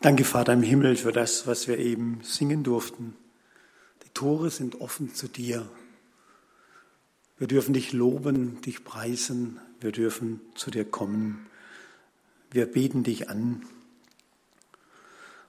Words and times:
Danke, 0.00 0.24
Vater 0.24 0.52
im 0.52 0.62
Himmel, 0.62 0.96
für 0.96 1.10
das, 1.10 1.46
was 1.46 1.68
wir 1.68 1.78
eben 1.78 2.20
singen 2.22 2.62
durften. 2.62 3.16
Die 4.04 4.10
Tore 4.10 4.50
sind 4.50 4.80
offen 4.80 5.14
zu 5.14 5.26
dir. 5.26 5.66
Wir 7.38 7.46
dürfen 7.46 7.72
dich 7.72 7.92
loben, 7.92 8.60
dich 8.60 8.84
preisen. 8.84 9.58
Wir 9.80 9.92
dürfen 9.92 10.40
zu 10.54 10.70
dir 10.70 10.84
kommen. 10.84 11.46
Wir 12.50 12.66
beten 12.66 13.04
dich 13.04 13.30
an. 13.30 13.64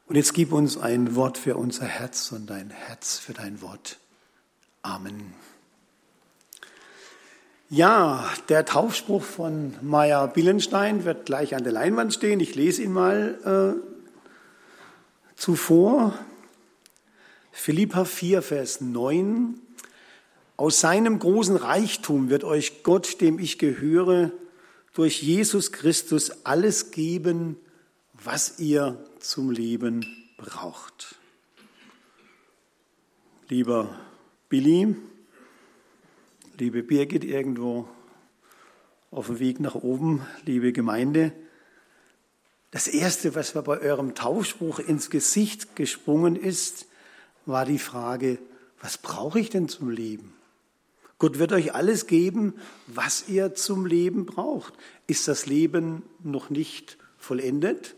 Und 0.08 0.16
jetzt 0.16 0.34
gib 0.34 0.54
uns 0.54 0.78
ein 0.78 1.16
Wort 1.16 1.38
für 1.38 1.58
unser 1.58 1.86
Herz 1.86 2.32
und 2.32 2.50
ein 2.50 2.70
Herz 2.70 3.20
für 3.20 3.34
dein 3.34 3.62
Wort. 3.62 4.00
Amen. 4.82 5.34
Ja, 7.70 8.32
der 8.48 8.64
Taufspruch 8.64 9.24
von 9.24 9.76
Maya 9.82 10.26
Billenstein 10.28 11.04
wird 11.04 11.26
gleich 11.26 11.54
an 11.54 11.64
der 11.64 11.74
Leinwand 11.74 12.14
stehen. 12.14 12.40
Ich 12.40 12.56
lese 12.56 12.82
ihn 12.82 12.94
mal 12.94 13.84
äh, 13.84 13.87
zuvor. 15.38 16.18
Philippa 17.52 18.04
4, 18.04 18.42
Vers 18.42 18.82
9. 18.82 19.60
Aus 20.58 20.82
seinem 20.82 21.20
großen 21.20 21.56
Reichtum 21.56 22.30
wird 22.30 22.44
euch 22.44 22.84
Gott, 22.84 23.22
dem 23.22 23.40
ich 23.40 23.58
gehöre, 23.58 24.32
durch 24.94 25.22
Jesus 25.22 25.72
Christus 25.72 26.46
alles 26.46 26.92
geben, 26.92 27.56
was 28.14 28.60
ihr 28.60 29.06
zum 29.20 29.52
Leben 29.52 30.06
braucht. 30.38 31.16
Lieber 33.48 33.96
Billy, 34.50 34.96
liebe 36.58 36.82
Birgit 36.82 37.24
irgendwo 37.24 37.88
auf 39.12 39.28
dem 39.28 39.40
Weg 39.40 39.60
nach 39.60 39.76
oben, 39.76 40.26
liebe 40.46 40.74
Gemeinde, 40.74 41.32
das 42.72 42.88
Erste, 42.88 43.36
was 43.36 43.56
mir 43.56 43.64
bei 43.64 43.80
eurem 43.80 44.16
Taufspruch 44.16 44.80
ins 44.80 45.10
Gesicht 45.10 45.76
gesprungen 45.76 46.36
ist, 46.36 46.88
war 47.46 47.66
die 47.66 47.80
Frage, 47.80 48.40
was 48.82 48.98
brauche 48.98 49.40
ich 49.40 49.50
denn 49.50 49.70
zum 49.70 49.90
Leben? 49.90 50.34
Gott 51.20 51.40
wird 51.40 51.52
euch 51.52 51.74
alles 51.74 52.06
geben, 52.06 52.54
was 52.86 53.28
ihr 53.28 53.56
zum 53.56 53.86
Leben 53.86 54.26
braucht. 54.26 54.74
Ist 55.08 55.28
das 55.28 55.48
Leben 55.48 56.04
noch 56.24 56.50
nicht 56.50 56.98
vollendet? 57.18 57.96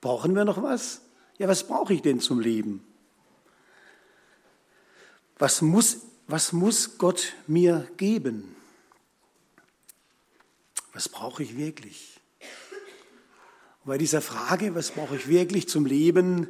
Brauchen 0.00 0.34
wir 0.34 0.44
noch 0.44 0.62
was? 0.62 1.00
Ja, 1.38 1.48
was 1.48 1.66
brauche 1.66 1.94
ich 1.94 2.02
denn 2.02 2.20
zum 2.20 2.40
Leben? 2.40 2.84
Was 5.38 5.62
muss, 5.62 5.98
was 6.26 6.52
muss 6.52 6.98
Gott 6.98 7.34
mir 7.46 7.88
geben? 7.96 8.56
Was 10.92 11.08
brauche 11.08 11.42
ich 11.42 11.56
wirklich? 11.56 12.17
Und 13.80 13.86
bei 13.86 13.98
dieser 13.98 14.20
Frage, 14.20 14.74
was 14.74 14.90
brauche 14.90 15.16
ich 15.16 15.28
wirklich 15.28 15.68
zum 15.68 15.86
Leben, 15.86 16.48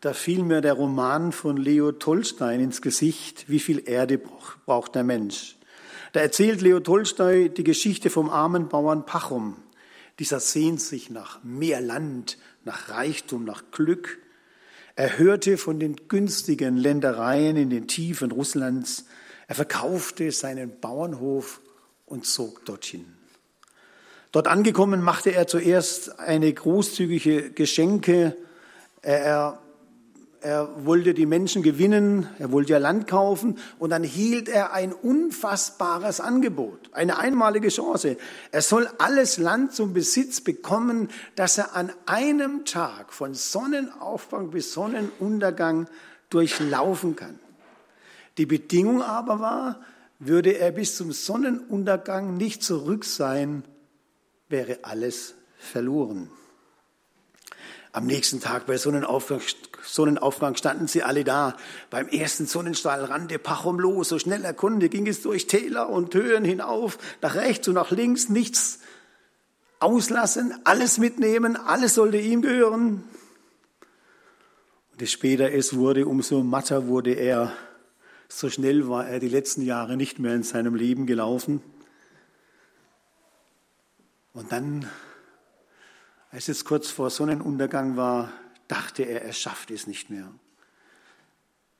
da 0.00 0.12
fiel 0.12 0.42
mir 0.42 0.60
der 0.60 0.74
Roman 0.74 1.32
von 1.32 1.56
Leo 1.56 1.92
Tolstein 1.92 2.60
ins 2.60 2.82
Gesicht, 2.82 3.46
wie 3.48 3.58
viel 3.58 3.88
Erde 3.88 4.20
braucht 4.66 4.94
der 4.94 5.04
Mensch. 5.04 5.56
Da 6.12 6.20
erzählt 6.20 6.60
Leo 6.60 6.78
Tolstoi 6.80 7.48
die 7.48 7.64
Geschichte 7.64 8.10
vom 8.10 8.28
armen 8.28 8.68
Bauern 8.68 9.06
Pachum. 9.06 9.56
Dieser 10.18 10.40
sehnt 10.40 10.80
sich 10.80 11.10
nach 11.10 11.42
mehr 11.42 11.80
Land, 11.80 12.38
nach 12.64 12.90
Reichtum, 12.90 13.44
nach 13.44 13.70
Glück. 13.70 14.18
Er 14.94 15.18
hörte 15.18 15.56
von 15.56 15.80
den 15.80 15.96
günstigen 16.08 16.76
Ländereien 16.76 17.56
in 17.56 17.70
den 17.70 17.88
Tiefen 17.88 18.30
Russlands. 18.30 19.06
Er 19.48 19.54
verkaufte 19.54 20.30
seinen 20.30 20.78
Bauernhof 20.80 21.60
und 22.06 22.26
zog 22.26 22.64
dorthin. 22.64 23.13
Dort 24.34 24.48
angekommen 24.48 25.00
machte 25.00 25.32
er 25.32 25.46
zuerst 25.46 26.18
eine 26.18 26.52
großzügige 26.52 27.52
Geschenke. 27.52 28.36
Er 29.00 29.60
er 30.40 30.84
wollte 30.84 31.14
die 31.14 31.24
Menschen 31.24 31.62
gewinnen, 31.62 32.28
er 32.40 32.50
wollte 32.50 32.72
ja 32.72 32.78
Land 32.78 33.06
kaufen 33.06 33.58
und 33.78 33.90
dann 33.90 34.02
hielt 34.02 34.48
er 34.48 34.72
ein 34.72 34.92
unfassbares 34.92 36.20
Angebot, 36.20 36.90
eine 36.92 37.16
einmalige 37.16 37.68
Chance. 37.68 38.16
Er 38.50 38.60
soll 38.60 38.88
alles 38.98 39.38
Land 39.38 39.72
zum 39.72 39.94
Besitz 39.94 40.40
bekommen, 40.42 41.08
das 41.36 41.56
er 41.56 41.76
an 41.76 41.92
einem 42.04 42.64
Tag 42.64 43.12
von 43.12 43.34
Sonnenaufgang 43.34 44.50
bis 44.50 44.72
Sonnenuntergang 44.72 45.86
durchlaufen 46.28 47.14
kann. 47.14 47.38
Die 48.36 48.46
Bedingung 48.46 49.00
aber 49.00 49.38
war, 49.38 49.80
würde 50.18 50.58
er 50.58 50.72
bis 50.72 50.96
zum 50.96 51.12
Sonnenuntergang 51.12 52.36
nicht 52.36 52.64
zurück 52.64 53.06
sein, 53.06 53.62
wäre 54.48 54.78
alles 54.82 55.34
verloren. 55.58 56.30
Am 57.92 58.06
nächsten 58.06 58.40
Tag 58.40 58.66
bei 58.66 58.76
Sonnenaufgang, 58.76 59.40
Sonnenaufgang 59.84 60.56
standen 60.56 60.88
sie 60.88 61.04
alle 61.04 61.22
da. 61.22 61.56
Beim 61.90 62.08
ersten 62.08 62.46
Sonnenstrahl 62.46 63.04
rannte 63.04 63.38
Pachum 63.38 63.78
los. 63.78 64.08
So 64.08 64.18
schnell 64.18 64.44
er 64.44 64.52
konnte, 64.52 64.88
ging 64.88 65.06
es 65.06 65.22
durch 65.22 65.46
Täler 65.46 65.88
und 65.88 66.12
Höhen 66.12 66.44
hinauf, 66.44 66.98
nach 67.22 67.36
rechts 67.36 67.68
und 67.68 67.74
nach 67.74 67.92
links, 67.92 68.28
nichts 68.28 68.80
auslassen, 69.78 70.54
alles 70.64 70.98
mitnehmen, 70.98 71.56
alles 71.56 71.94
sollte 71.94 72.16
ihm 72.16 72.42
gehören. 72.42 73.04
Und 74.92 75.00
je 75.00 75.06
später 75.06 75.52
es 75.52 75.76
wurde, 75.76 76.06
umso 76.06 76.42
matter 76.42 76.88
wurde 76.88 77.12
er. 77.12 77.52
So 78.28 78.50
schnell 78.50 78.88
war 78.88 79.06
er 79.06 79.20
die 79.20 79.28
letzten 79.28 79.62
Jahre 79.62 79.96
nicht 79.96 80.18
mehr 80.18 80.34
in 80.34 80.42
seinem 80.42 80.74
Leben 80.74 81.06
gelaufen. 81.06 81.62
Und 84.34 84.52
dann 84.52 84.86
als 86.34 86.48
es 86.48 86.64
kurz 86.64 86.90
vor 86.90 87.10
Sonnenuntergang 87.10 87.96
war, 87.96 88.32
dachte 88.66 89.04
er, 89.04 89.22
er 89.22 89.32
schafft 89.32 89.70
es 89.70 89.86
nicht 89.86 90.10
mehr. 90.10 90.28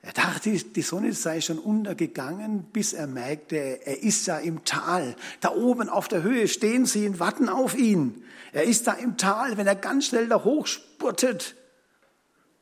Er 0.01 0.13
dachte, 0.13 0.49
die 0.51 0.81
Sonne 0.81 1.11
sei 1.11 1.41
schon 1.41 1.59
untergegangen, 1.59 2.63
bis 2.71 2.93
er 2.93 3.07
merkte, 3.07 3.57
er 3.85 4.01
ist 4.01 4.27
ja 4.27 4.37
im 4.37 4.63
Tal. 4.63 5.17
Da 5.41 5.49
oben 5.49 5.89
auf 5.89 6.07
der 6.07 6.23
Höhe 6.23 6.47
stehen 6.47 6.85
sie 6.85 7.05
und 7.05 7.19
warten 7.19 7.49
auf 7.49 7.77
ihn. 7.77 8.23
Er 8.53 8.63
ist 8.63 8.87
da 8.87 8.93
im 8.93 9.17
Tal. 9.17 9.57
Wenn 9.57 9.67
er 9.67 9.75
ganz 9.75 10.05
schnell 10.05 10.29
da 10.29 10.41
hochspurtet, 10.45 11.57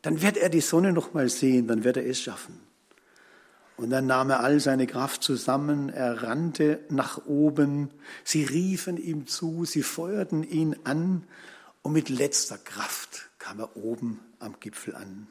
dann 0.02 0.24
wird 0.24 0.38
er 0.38 0.50
die 0.50 0.62
Sonne 0.62 0.94
noch 0.94 1.14
mal 1.14 1.30
sehen, 1.30 1.68
dann 1.68 1.84
wird 1.84 1.98
er 1.98 2.08
es 2.08 2.20
schaffen. 2.20 2.60
Und 3.76 3.90
dann 3.90 4.06
nahm 4.06 4.30
er 4.30 4.42
all 4.42 4.60
seine 4.60 4.86
Kraft 4.86 5.24
zusammen, 5.24 5.90
er 5.90 6.24
rannte 6.24 6.80
nach 6.90 7.26
oben, 7.26 7.90
sie 8.24 8.44
riefen 8.44 8.98
ihm 8.98 9.26
zu, 9.26 9.66
sie 9.66 9.82
feuerten 9.82 10.44
ihn 10.44 10.76
an 10.84 11.26
und 11.82 11.94
mit 11.94 12.10
letzter 12.10 12.58
Kraft 12.58 13.30
kam 13.40 13.60
er 13.60 13.76
oben 13.76 14.20
am 14.40 14.60
Gipfel 14.60 14.96
an. 14.96 15.28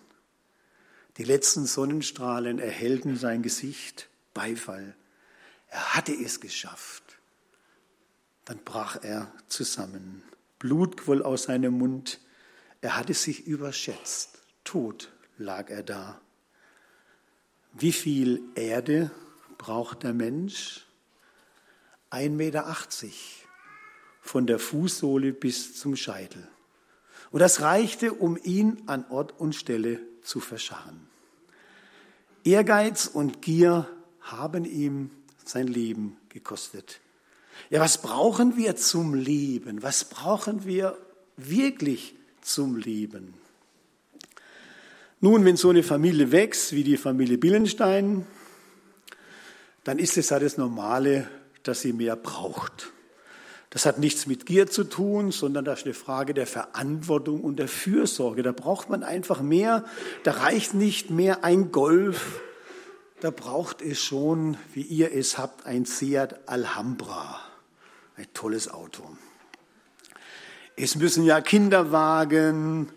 Die 1.19 1.25
letzten 1.25 1.67
Sonnenstrahlen 1.67 2.59
erhellten 2.59 3.17
sein 3.17 3.43
Gesicht, 3.43 4.09
Beifall. 4.33 4.95
Er 5.69 5.95
hatte 5.95 6.13
es 6.13 6.41
geschafft. 6.41 7.19
Dann 8.47 8.59
brach 8.65 9.03
er 9.03 9.31
zusammen. 9.47 10.23
Blut 10.59 10.97
quoll 10.97 11.23
aus 11.23 11.45
seinem 11.45 11.75
Mund. 11.79 12.19
Er 12.81 12.97
hatte 12.97 13.15
sich 13.15 13.47
überschätzt. 13.47 14.39
Tot 14.65 15.13
lag 15.37 15.69
er 15.71 15.83
da. 15.83 16.22
Wie 17.73 17.93
viel 17.93 18.43
Erde 18.55 19.11
braucht 19.59 20.03
der 20.03 20.13
Mensch? 20.13 20.87
1,80 22.11 22.29
Meter 22.31 22.77
von 24.21 24.47
der 24.47 24.59
Fußsohle 24.59 25.33
bis 25.33 25.79
zum 25.79 25.97
Scheitel. 25.97 26.47
Und 27.31 27.41
das 27.41 27.63
reichte, 27.63 28.13
um 28.13 28.37
ihn 28.37 28.83
an 28.87 29.07
Ort 29.09 29.41
und 29.41 29.55
Stelle 29.55 30.01
zu 30.23 30.41
verscharren. 30.41 31.09
Ehrgeiz 32.45 33.07
und 33.07 33.41
Gier 33.41 33.89
haben 34.21 34.65
ihm 34.65 35.11
sein 35.45 35.67
Leben 35.67 36.19
gekostet. 36.29 37.01
Ja, 37.71 37.81
was 37.81 38.03
brauchen 38.03 38.57
wir 38.57 38.77
zum 38.77 39.15
Leben? 39.15 39.83
Was 39.83 40.05
brauchen 40.05 40.65
wir 40.67 40.99
wirklich 41.37 42.15
zum 42.43 42.77
Leben? 42.77 43.35
Nun, 45.25 45.45
wenn 45.45 45.57
so 45.57 45.71
eine 45.71 45.85
Familie 45.85 46.33
wächst, 46.33 46.73
wie 46.73 46.83
die 46.83 46.97
Familie 46.97 47.39
Billenstein, 47.39 48.27
dann 49.85 50.01
ist 50.01 50.19
es 50.19 50.31
ja 50.31 50.41
das 50.41 50.59
Normale, 50.59 51.29
dass 51.63 51.81
sie 51.81 51.93
mehr 51.93 52.17
braucht. 52.17 52.91
Das 53.71 53.87
hat 53.87 54.01
nichts 54.01 54.27
mit 54.27 54.47
Gier 54.47 54.67
zu 54.67 54.83
tun, 54.83 55.31
sondern 55.31 55.65
das 55.65 55.79
ist 55.79 55.85
eine 55.85 55.95
Frage 55.95 56.35
der 56.35 56.49
Verantwortung 56.49 57.41
und 57.43 57.61
der 57.61 57.69
Fürsorge. 57.69 58.43
Da 58.43 58.51
braucht 58.51 58.91
man 58.91 59.05
einfach 59.05 59.43
mehr. 59.43 59.85
Da 60.25 60.33
reicht 60.33 60.75
nicht 60.75 61.11
mehr 61.11 61.45
ein 61.45 61.71
Golf. 61.71 62.41
Da 63.21 63.31
braucht 63.31 63.81
es 63.81 64.03
schon, 64.03 64.57
wie 64.75 64.83
ihr 64.83 65.15
es 65.15 65.39
habt, 65.39 65.67
ein 65.67 65.85
Seat 65.85 66.49
Alhambra. 66.49 67.39
Ein 68.17 68.27
tolles 68.35 68.69
Auto. 68.69 69.05
Es 70.75 70.97
müssen 70.97 71.23
ja 71.23 71.41
Kinderwagen, 71.41 72.89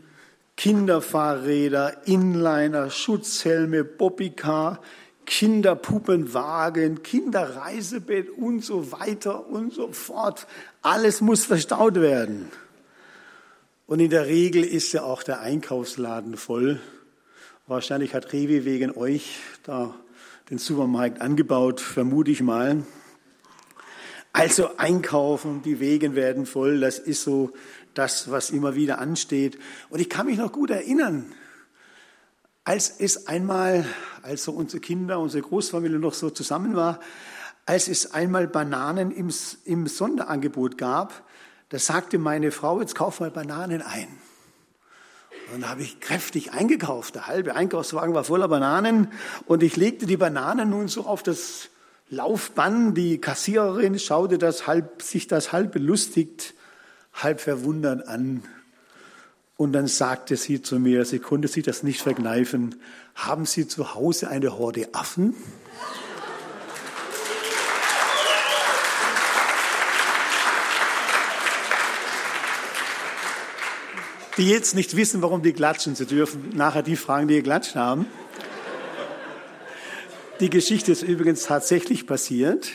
Kinderfahrräder, 0.58 2.08
Inliner, 2.08 2.90
Schutzhelme, 2.90 3.84
Bobbycar, 3.84 4.82
Kinderpuppenwagen, 5.26 7.04
Kinderreisebett 7.04 8.30
und 8.30 8.64
so 8.64 8.92
weiter 8.92 9.48
und 9.48 9.74
so 9.74 9.92
fort. 9.92 10.48
Alles 10.82 11.22
muss 11.22 11.46
verstaut 11.46 11.96
werden. 11.96 12.52
Und 13.88 14.00
in 14.00 14.10
der 14.10 14.28
Regel 14.28 14.64
ist 14.64 14.94
ja 14.94 15.04
auch 15.04 15.24
der 15.24 15.42
Einkaufsladen 15.42 16.38
voll. 16.38 16.80
Wahrscheinlich 17.68 18.14
hat 18.14 18.32
Rewe 18.34 18.66
wegen 18.66 18.96
euch 18.96 19.40
da 19.64 19.96
den 20.50 20.60
Supermarkt 20.60 21.22
angebaut, 21.22 21.82
vermute 21.82 22.32
ich 22.32 22.42
mal. 22.42 22.84
Also 24.34 24.78
einkaufen, 24.78 25.62
die 25.64 25.80
Wegen 25.80 26.14
werden 26.14 26.46
voll, 26.46 26.80
das 26.80 27.00
ist 27.00 27.24
so 27.24 27.52
das, 27.98 28.30
was 28.30 28.52
immer 28.52 28.76
wieder 28.76 29.00
ansteht. 29.00 29.58
Und 29.90 30.00
ich 30.00 30.10
kann 30.10 30.28
mich 30.28 30.38
noch 30.38 30.52
gut 30.52 30.70
erinnern, 30.70 31.34
als 32.64 32.90
es 33.00 33.28
einmal, 33.28 33.86
als 34.24 34.44
so 34.44 34.52
unsere 34.52 34.82
Kinder, 34.82 35.20
unsere 35.20 35.44
Großfamilie 35.44 36.00
noch 36.00 36.14
so 36.14 36.30
zusammen 36.30 36.76
war, 36.76 37.00
als 37.66 37.88
es 37.88 38.12
einmal 38.14 38.48
Bananen 38.48 39.12
im, 39.12 39.32
im 39.66 39.88
Sonderangebot 39.88 40.78
gab, 40.78 41.24
da 41.70 41.80
sagte 41.80 42.20
meine 42.20 42.52
Frau, 42.52 42.80
jetzt 42.80 42.96
kauf 42.96 43.20
mal 43.20 43.32
Bananen 43.32 43.82
ein. 43.82 44.08
Und 45.54 45.62
dann 45.62 45.70
habe 45.70 45.84
ich 45.84 46.00
kräftig 46.00 46.54
eingekauft. 46.54 47.16
Der 47.16 47.28
halbe 47.28 47.56
Einkaufswagen 47.56 48.16
war 48.16 48.24
voller 48.24 48.48
Bananen 48.48 49.12
und 49.46 49.62
ich 49.62 49.76
legte 49.76 50.06
die 50.06 50.18
Bananen 50.18 50.70
nun 50.70 50.88
so 50.88 51.06
auf 51.06 51.22
das 51.22 51.70
Laufband. 52.10 52.98
Die 52.98 53.20
Kassiererin 53.20 54.00
schaute 54.00 54.38
das 54.38 54.68
halb, 54.68 55.02
sich 55.02 55.28
das 55.28 55.52
halb 55.52 55.72
belustigt, 55.72 56.56
halb 57.16 57.42
verwundert 57.42 58.08
an. 58.08 58.44
Und 59.58 59.74
dann 59.74 59.88
sagte 59.88 60.36
sie 60.36 60.62
zu 60.62 60.80
mir, 60.80 61.06
sie 61.06 61.20
konnte 61.20 61.48
sich 61.48 61.64
das 61.64 61.82
nicht 61.82 62.02
verkneifen, 62.02 62.76
haben 63.16 63.46
Sie 63.46 63.68
zu 63.68 63.96
Hause 63.96 64.28
eine 64.28 64.58
Horde 64.58 64.90
Affen? 64.94 65.34
die 74.38 74.50
jetzt 74.50 74.76
nicht 74.76 74.96
wissen, 74.96 75.22
warum 75.22 75.42
die 75.42 75.54
klatschen. 75.54 75.96
Sie 75.96 76.06
dürfen 76.06 76.50
nachher 76.56 76.84
die 76.84 76.96
fragen, 76.96 77.28
die 77.28 77.36
geklatscht 77.36 77.76
haben. 77.76 78.06
Die 80.40 80.50
Geschichte 80.50 80.92
ist 80.92 81.04
übrigens 81.04 81.44
tatsächlich 81.44 82.06
passiert. 82.06 82.70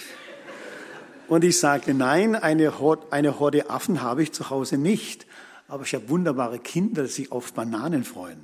Und 1.30 1.44
ich 1.44 1.60
sagte, 1.60 1.94
nein, 1.94 2.34
eine 2.34 2.80
Horde, 2.80 3.06
eine 3.12 3.38
Horde 3.38 3.70
Affen 3.70 4.02
habe 4.02 4.24
ich 4.24 4.32
zu 4.32 4.50
Hause 4.50 4.78
nicht. 4.78 5.26
Aber 5.68 5.84
ich 5.84 5.94
habe 5.94 6.08
wunderbare 6.08 6.58
Kinder, 6.58 7.04
die 7.04 7.08
sich 7.08 7.30
auf 7.30 7.52
Bananen 7.52 8.02
freuen. 8.02 8.40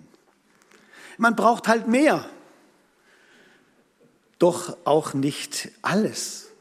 Man 1.19 1.35
braucht 1.35 1.67
halt 1.67 1.89
mehr. 1.89 2.25
Doch 4.39 4.77
auch 4.85 5.15
nicht 5.15 5.69
alles. 5.83 6.53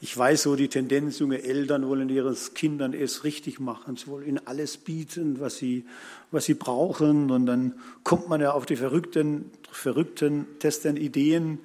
Ich 0.00 0.16
weiß 0.16 0.44
so 0.44 0.56
die 0.56 0.68
Tendenz, 0.68 1.18
junge 1.18 1.42
Eltern 1.42 1.86
wollen 1.88 2.08
ihren 2.08 2.36
Kindern 2.54 2.94
es 2.94 3.24
richtig 3.24 3.60
machen. 3.60 3.98
Sie 3.98 4.06
wollen 4.06 4.26
ihnen 4.26 4.46
alles 4.46 4.78
bieten, 4.78 5.40
was 5.40 5.58
sie, 5.58 5.84
was 6.30 6.46
sie 6.46 6.54
brauchen. 6.54 7.30
Und 7.30 7.44
dann 7.44 7.74
kommt 8.02 8.30
man 8.30 8.40
ja 8.40 8.52
auf 8.52 8.64
die 8.64 8.76
verrückten, 8.76 9.50
verrückten 9.70 10.46
testen 10.58 10.96
Ideen. 10.96 11.58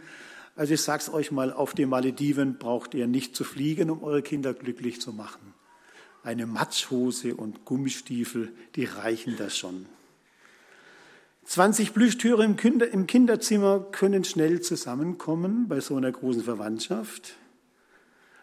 Also 0.59 0.73
ich 0.73 0.81
sag's 0.81 1.07
euch 1.07 1.31
mal, 1.31 1.53
auf 1.53 1.73
den 1.73 1.87
Malediven 1.87 2.57
braucht 2.57 2.93
ihr 2.93 3.07
nicht 3.07 3.33
zu 3.33 3.45
fliegen, 3.45 3.89
um 3.89 4.03
eure 4.03 4.21
Kinder 4.21 4.53
glücklich 4.53 4.99
zu 4.99 5.13
machen. 5.13 5.53
Eine 6.21 6.47
Matschhose 6.47 7.33
und 7.33 7.63
Gummistiefel, 7.63 8.51
die 8.75 8.83
reichen 8.83 9.37
das 9.37 9.57
schon. 9.57 9.85
20 11.45 11.93
Plüschtüre 11.93 12.43
im, 12.43 12.57
Kinderzimmer 12.57 13.87
können 13.93 14.25
schnell 14.25 14.59
zusammenkommen 14.59 15.69
bei 15.69 15.79
so 15.79 15.95
einer 15.95 16.11
großen 16.11 16.43
Verwandtschaft. 16.43 17.35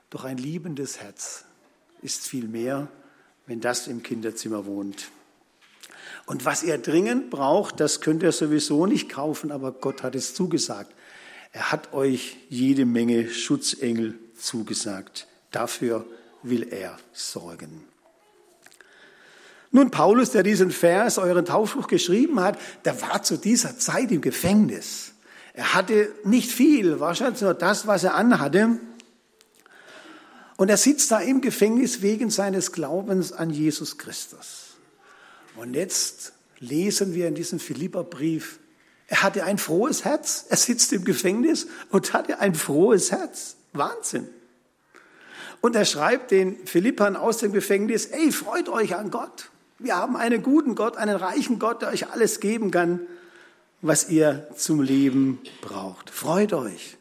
Doch 0.08 0.24
ein 0.24 0.38
liebendes 0.38 0.98
Herz 1.02 1.44
ist 2.00 2.26
viel 2.26 2.48
mehr, 2.48 2.88
wenn 3.46 3.60
das 3.60 3.88
im 3.88 4.02
Kinderzimmer 4.02 4.64
wohnt. 4.64 5.10
Und 6.24 6.46
was 6.46 6.62
er 6.62 6.78
dringend 6.78 7.28
braucht, 7.28 7.78
das 7.78 8.00
könnt 8.00 8.22
ihr 8.22 8.32
sowieso 8.32 8.86
nicht 8.86 9.10
kaufen, 9.10 9.52
aber 9.52 9.70
Gott 9.70 10.02
hat 10.02 10.14
es 10.14 10.32
zugesagt. 10.32 10.94
Er 11.52 11.72
hat 11.72 11.92
euch 11.92 12.36
jede 12.48 12.84
Menge 12.84 13.30
Schutzengel 13.30 14.18
zugesagt. 14.38 15.26
Dafür 15.50 16.04
will 16.42 16.68
er 16.70 16.96
sorgen. 17.12 17.84
Nun, 19.70 19.90
Paulus, 19.90 20.30
der 20.30 20.42
diesen 20.42 20.70
Vers, 20.70 21.18
euren 21.18 21.44
Taufspruch 21.44 21.88
geschrieben 21.88 22.40
hat, 22.40 22.58
der 22.84 23.00
war 23.02 23.22
zu 23.22 23.36
dieser 23.36 23.78
Zeit 23.78 24.10
im 24.10 24.20
Gefängnis. 24.20 25.12
Er 25.52 25.74
hatte 25.74 26.14
nicht 26.24 26.50
viel, 26.50 27.00
wahrscheinlich 27.00 27.42
nur 27.42 27.54
das, 27.54 27.86
was 27.86 28.04
er 28.04 28.14
anhatte. 28.14 28.78
Und 30.56 30.70
er 30.70 30.76
sitzt 30.76 31.10
da 31.10 31.18
im 31.20 31.40
Gefängnis 31.40 32.00
wegen 32.02 32.30
seines 32.30 32.72
Glaubens 32.72 33.32
an 33.32 33.50
Jesus 33.50 33.98
Christus. 33.98 34.76
Und 35.56 35.74
jetzt 35.74 36.32
lesen 36.58 37.14
wir 37.14 37.28
in 37.28 37.34
diesem 37.34 37.58
Philipperbrief, 37.58 38.58
er 39.08 39.22
hatte 39.22 39.44
ein 39.44 39.58
frohes 39.58 40.04
Herz. 40.04 40.46
Er 40.48 40.56
sitzt 40.56 40.92
im 40.92 41.04
Gefängnis 41.04 41.66
und 41.90 42.12
hatte 42.12 42.40
ein 42.40 42.54
frohes 42.54 43.12
Herz. 43.12 43.56
Wahnsinn. 43.72 44.28
Und 45.60 45.76
er 45.76 45.84
schreibt 45.84 46.30
den 46.30 46.66
Philippern 46.66 47.16
aus 47.16 47.38
dem 47.38 47.52
Gefängnis, 47.52 48.06
ey, 48.06 48.32
freut 48.32 48.68
euch 48.68 48.94
an 48.96 49.10
Gott. 49.10 49.50
Wir 49.78 49.96
haben 49.96 50.16
einen 50.16 50.42
guten 50.42 50.74
Gott, 50.74 50.96
einen 50.96 51.16
reichen 51.16 51.58
Gott, 51.58 51.82
der 51.82 51.90
euch 51.90 52.10
alles 52.10 52.40
geben 52.40 52.70
kann, 52.70 53.00
was 53.82 54.08
ihr 54.08 54.48
zum 54.56 54.80
Leben 54.80 55.40
braucht. 55.60 56.10
Freut 56.10 56.52
euch. 56.52 56.96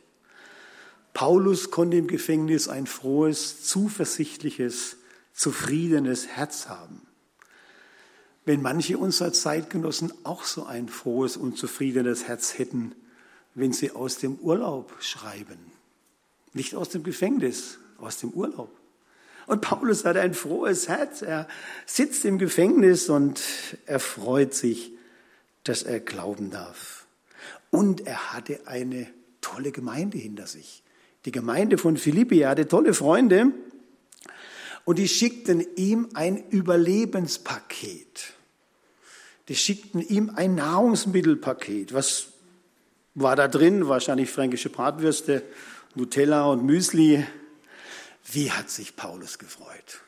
Paulus 1.14 1.72
konnte 1.72 1.98
im 1.98 2.08
Gefängnis 2.08 2.68
ein 2.68 2.88
frohes, 2.88 3.64
zuversichtliches, 3.64 4.98
zufriedenes 5.34 6.28
Herz 6.28 6.68
haben. 6.68 7.02
Wenn 8.46 8.62
manche 8.62 8.98
unserer 8.98 9.34
Zeitgenossen 9.34 10.14
auch 10.24 10.44
so 10.44 10.66
ein 10.66 10.88
frohes 10.88 11.36
und 11.36 11.58
zufriedenes 11.58 12.28
Herz 12.28 12.58
hätten, 12.58 12.94
wenn 13.56 13.74
sie 13.74 13.92
aus 13.92 14.18
dem 14.18 14.36
Urlaub 14.36 14.94
schreiben. 15.00 15.58
Nicht 16.54 16.76
aus 16.76 16.90
dem 16.90 17.04
Gefängnis, 17.04 17.80
aus 17.98 18.20
dem 18.20 18.30
Urlaub. 18.32 18.70
Und 19.48 19.62
Paulus 19.62 20.06
hat 20.06 20.18
ein 20.18 20.34
frohes 20.34 20.88
Herz. 20.88 21.22
Er 21.22 21.48
sitzt 21.86 22.26
im 22.26 22.38
Gefängnis 22.38 23.10
und 23.10 23.42
er 23.86 24.00
freut 24.00 24.54
sich, 24.54 24.92
dass 25.64 25.84
er 25.84 26.00
glauben 26.00 26.52
darf. 26.52 27.06
Und 27.72 28.06
er 28.08 28.34
hatte 28.34 28.68
eine 28.68 29.08
tolle 29.42 29.72
Gemeinde 29.72 30.18
hinter 30.18 30.48
sich. 30.48 30.84
Die 31.26 31.32
Gemeinde 31.32 31.78
von 31.78 31.98
Philippi 31.98 32.40
hatte 32.40 32.68
tolle 32.68 32.94
Freunde 32.94 33.52
und 34.86 35.00
die 35.00 35.08
schickten 35.08 35.66
ihm 35.76 36.10
ein 36.14 36.38
Überlebenspaket. 36.50 38.35
Die 39.48 39.56
schickten 39.56 40.02
ihm 40.02 40.32
ein 40.36 40.56
Nahrungsmittelpaket. 40.56 41.94
Was 41.94 42.28
war 43.14 43.36
da 43.36 43.48
drin? 43.48 43.88
Wahrscheinlich 43.88 44.30
fränkische 44.30 44.70
Bratwürste, 44.70 45.44
Nutella 45.94 46.46
und 46.46 46.64
Müsli. 46.66 47.26
Wie 48.32 48.52
hat 48.52 48.70
sich 48.70 48.96
Paulus 48.96 49.38
gefreut? 49.38 50.02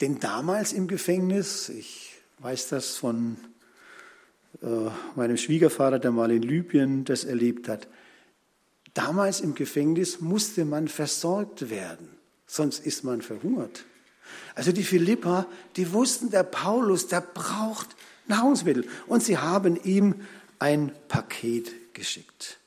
Denn 0.00 0.18
damals 0.18 0.72
im 0.72 0.88
Gefängnis, 0.88 1.68
ich 1.68 2.10
weiß 2.40 2.68
das 2.68 2.96
von 2.96 3.36
äh, 4.60 4.66
meinem 5.14 5.36
Schwiegervater, 5.36 6.00
der 6.00 6.10
mal 6.10 6.32
in 6.32 6.42
Libyen 6.42 7.04
das 7.04 7.24
erlebt 7.24 7.68
hat, 7.68 7.86
Damals 8.94 9.40
im 9.40 9.54
Gefängnis 9.54 10.20
musste 10.20 10.64
man 10.64 10.88
versorgt 10.88 11.70
werden, 11.70 12.08
sonst 12.46 12.84
ist 12.84 13.04
man 13.04 13.22
verhungert. 13.22 13.84
Also 14.54 14.72
die 14.72 14.84
Philippa, 14.84 15.46
die 15.76 15.92
wussten, 15.92 16.30
der 16.30 16.42
Paulus, 16.42 17.06
der 17.06 17.22
braucht 17.22 17.88
Nahrungsmittel. 18.26 18.86
Und 19.06 19.22
sie 19.22 19.38
haben 19.38 19.76
ihm 19.82 20.16
ein 20.58 20.92
Paket 21.08 21.94
geschickt. 21.94 22.58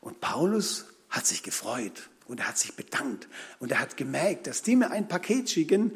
Und 0.00 0.20
Paulus 0.20 0.86
hat 1.08 1.26
sich 1.26 1.42
gefreut 1.42 2.08
und 2.26 2.40
er 2.40 2.48
hat 2.48 2.58
sich 2.58 2.74
bedankt 2.74 3.28
und 3.60 3.70
er 3.70 3.80
hat 3.80 3.96
gemerkt, 3.96 4.46
dass 4.46 4.62
die 4.62 4.76
mir 4.76 4.90
ein 4.90 5.06
Paket 5.06 5.50
schicken, 5.50 5.92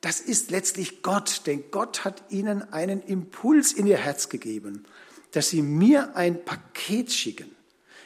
das 0.00 0.20
ist 0.20 0.50
letztlich 0.50 1.02
Gott, 1.02 1.42
denn 1.46 1.64
Gott 1.70 2.04
hat 2.04 2.24
ihnen 2.30 2.72
einen 2.72 3.02
Impuls 3.02 3.72
in 3.72 3.86
ihr 3.86 3.98
Herz 3.98 4.30
gegeben, 4.30 4.84
dass 5.32 5.50
sie 5.50 5.62
mir 5.62 6.16
ein 6.16 6.44
Paket 6.44 7.12
schicken. 7.12 7.54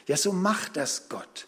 Ja, 0.07 0.17
so 0.17 0.33
macht 0.33 0.75
das 0.77 1.09
Gott. 1.09 1.47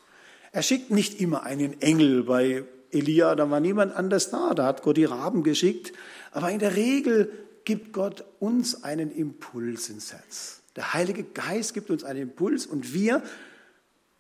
Er 0.52 0.64
schickt 0.64 0.90
nicht 0.90 1.20
immer 1.20 1.44
einen 1.44 1.82
Engel. 1.82 2.24
Bei 2.24 2.64
Elia, 2.92 3.36
da 3.36 3.50
war 3.52 3.60
niemand 3.60 3.94
anders 3.94 4.32
da, 4.32 4.54
da 4.54 4.66
hat 4.66 4.82
Gott 4.82 4.98
die 4.98 5.06
Raben 5.06 5.44
geschickt. 5.44 5.94
Aber 6.32 6.50
in 6.50 6.60
der 6.60 6.76
Regel 6.76 7.32
gibt 7.68 7.92
Gott 7.92 8.24
uns 8.40 8.86
einen 8.86 9.12
Impuls 9.12 9.90
ins 9.90 10.14
Herz. 10.14 10.62
Der 10.78 10.94
Heilige 10.94 11.26
Geist 11.26 11.74
gibt 11.74 11.90
uns 11.90 12.06
einen 12.06 12.22
Impuls 12.22 12.66
und 12.66 12.94
wir 12.94 13.22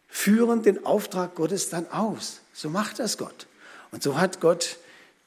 führen 0.10 0.64
den 0.64 0.86
Auftrag 0.86 1.34
Gottes 1.34 1.70
dann 1.70 1.88
aus. 1.88 2.42
So 2.52 2.70
macht 2.70 3.00
das 3.00 3.18
Gott. 3.18 3.48
Und 3.92 4.04
so 4.04 4.20
hat 4.20 4.42
Gott 4.42 4.80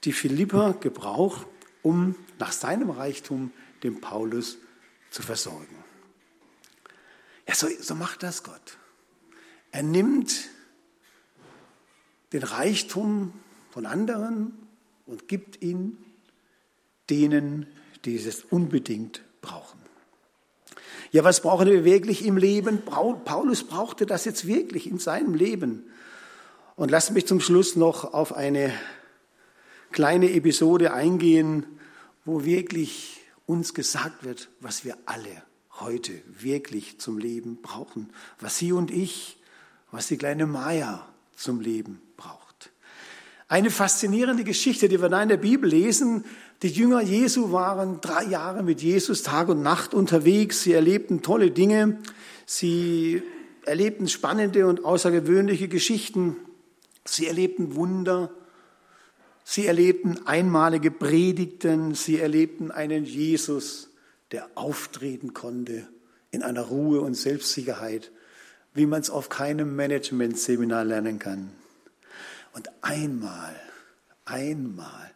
die 0.05 0.13
Philipper 0.13 0.75
gebraucht, 0.75 1.47
um 1.81 2.15
nach 2.39 2.53
seinem 2.53 2.91
Reichtum 2.91 3.53
den 3.85 4.03
Paulus 4.03 4.59
zu 5.09 5.23
versorgen. 5.23 5.75
Ja, 7.49 7.55
so, 7.55 7.69
so 7.81 7.95
macht 7.95 8.23
das 8.23 8.43
Gott. 8.43 8.77
Er 9.73 9.83
nimmt 9.83 10.51
den 12.35 12.43
Reichtum 12.43 13.33
von 13.71 13.87
anderen 13.87 14.53
und 15.07 15.27
gibt 15.27 15.63
ihn 15.63 15.97
denen, 17.09 17.67
die 18.05 18.17
es 18.17 18.45
unbedingt 18.45 19.23
brauchen. 19.43 19.79
Ja, 21.13 21.25
was 21.25 21.43
brauchen 21.43 21.69
wir 21.69 21.85
wirklich 21.85 22.25
im 22.25 22.37
Leben? 22.37 22.83
Paulus 22.83 23.65
brauchte 23.65 24.07
das 24.07 24.25
jetzt 24.25 24.47
wirklich 24.47 24.89
in 24.89 24.99
seinem 24.99 25.35
Leben. 25.35 25.85
Und 26.77 26.91
lasst 26.91 27.11
mich 27.11 27.27
zum 27.27 27.41
Schluss 27.41 27.77
noch 27.77 28.15
auf 28.15 28.33
eine 28.33 28.73
kleine 29.91 30.33
Episode 30.33 30.95
eingehen, 30.95 31.67
wo 32.25 32.45
wirklich 32.45 33.21
uns 33.47 33.75
gesagt 33.75 34.25
wird, 34.25 34.49
was 34.61 34.85
wir 34.85 34.97
alle 35.07 35.43
heute 35.81 36.13
wirklich 36.27 37.01
zum 37.01 37.19
Leben 37.19 37.61
brauchen. 37.61 38.13
Was 38.39 38.59
Sie 38.59 38.73
und 38.73 38.91
ich, 38.91 39.39
was 39.91 40.07
die 40.07 40.17
kleine 40.17 40.47
Maya 40.47 41.09
zum 41.35 41.61
Leben. 41.61 42.01
Eine 43.51 43.73
faszinierende 43.73 44.45
Geschichte, 44.45 44.89
die 44.89 45.03
wir 45.03 45.09
da 45.09 45.21
in 45.21 45.29
der 45.29 45.37
Bibel 45.37 45.69
lesen. 45.69 46.25
Die 46.63 46.69
Jünger 46.69 47.01
Jesu 47.01 47.51
waren 47.51 48.01
drei 48.01 48.23
Jahre 48.27 48.63
mit 48.63 48.81
Jesus 48.81 49.25
Tag 49.25 49.49
und 49.49 49.61
Nacht 49.61 49.93
unterwegs. 49.93 50.63
Sie 50.63 50.73
erlebten 50.73 51.21
tolle 51.21 51.51
Dinge. 51.51 51.99
Sie 52.47 53.25
erlebten 53.65 54.07
spannende 54.07 54.69
und 54.69 54.85
außergewöhnliche 54.85 55.67
Geschichten. 55.67 56.37
Sie 57.05 57.27
erlebten 57.27 57.75
Wunder. 57.75 58.31
Sie 59.43 59.67
erlebten 59.67 60.29
einmalige 60.29 60.93
Predigten. 60.93 61.95
Sie 61.95 62.21
erlebten 62.21 62.71
einen 62.71 63.05
Jesus, 63.05 63.91
der 64.31 64.49
auftreten 64.55 65.35
konnte 65.35 65.89
in 66.31 66.45
einer 66.45 66.63
Ruhe 66.63 67.01
und 67.01 67.15
Selbstsicherheit, 67.15 68.13
wie 68.75 68.87
man 68.87 69.01
es 69.01 69.11
auf 69.11 69.29
keinem 69.29 69.75
Management-Seminar 69.75 70.85
lernen 70.85 71.19
kann. 71.19 71.51
Einmal, 72.91 73.55
einmal, 74.25 75.13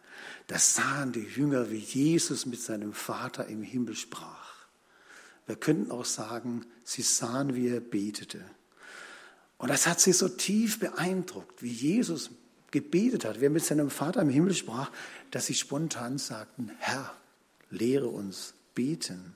da 0.47 0.57
sahen 0.57 1.11
die 1.11 1.27
Jünger, 1.35 1.71
wie 1.71 1.77
Jesus 1.79 2.45
mit 2.45 2.61
seinem 2.61 2.93
Vater 2.93 3.47
im 3.47 3.63
Himmel 3.63 3.97
sprach. 3.97 4.53
Wir 5.45 5.57
könnten 5.57 5.91
auch 5.91 6.05
sagen, 6.05 6.65
sie 6.85 7.01
sahen, 7.01 7.53
wie 7.53 7.67
er 7.67 7.81
betete. 7.81 8.39
Und 9.57 9.69
das 9.69 9.87
hat 9.87 9.99
sie 9.99 10.13
so 10.13 10.29
tief 10.29 10.79
beeindruckt, 10.79 11.61
wie 11.61 11.71
Jesus 11.71 12.29
gebetet 12.71 13.25
hat, 13.25 13.41
wie 13.41 13.45
er 13.47 13.49
mit 13.49 13.65
seinem 13.65 13.89
Vater 13.89 14.21
im 14.21 14.29
Himmel 14.29 14.53
sprach, 14.53 14.89
dass 15.31 15.47
sie 15.47 15.53
spontan 15.53 16.17
sagten, 16.17 16.71
Herr, 16.79 17.13
lehre 17.71 18.07
uns 18.07 18.53
beten. 18.73 19.35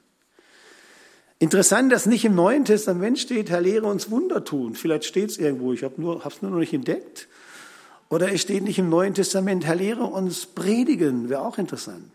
Interessant, 1.40 1.92
dass 1.92 2.06
nicht 2.06 2.24
im 2.24 2.36
Neuen 2.36 2.64
Testament 2.64 3.20
steht, 3.20 3.50
Herr, 3.50 3.60
lehre 3.60 3.88
uns 3.88 4.10
Wunder 4.10 4.46
tun. 4.46 4.76
Vielleicht 4.76 5.04
steht 5.04 5.32
es 5.32 5.38
irgendwo, 5.38 5.74
ich 5.74 5.84
habe 5.84 5.96
es 5.96 6.00
nur, 6.00 6.24
nur 6.42 6.52
noch 6.52 6.60
nicht 6.60 6.74
entdeckt. 6.74 7.28
Oder 8.10 8.32
es 8.34 8.42
steht 8.42 8.64
nicht 8.64 8.80
im 8.80 8.90
Neuen 8.90 9.14
Testament, 9.14 9.66
Herr, 9.66 9.76
lehre 9.76 10.06
uns 10.06 10.48
predigen, 10.48 11.30
wäre 11.30 11.42
auch 11.42 11.60
interessant. 11.60 12.12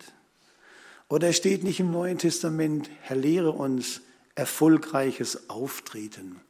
Oder 1.09 1.29
es 1.29 1.37
steht 1.37 1.63
nicht 1.63 1.79
im 1.79 1.93
Neuen 1.93 2.19
Testament, 2.19 2.91
Herr, 3.03 3.17
lehre 3.17 3.53
uns 3.53 4.01
erfolgreiches 4.35 5.49
Auftreten. 5.49 6.41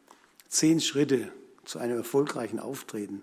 Zehn 0.49 0.81
Schritte 0.81 1.29
zu 1.67 1.79
einem 1.79 1.99
erfolgreichen 1.99 2.59
Auftreten. 2.59 3.23